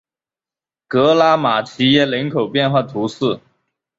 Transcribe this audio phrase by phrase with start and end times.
[0.87, 3.39] 格拉马齐耶人口变化图示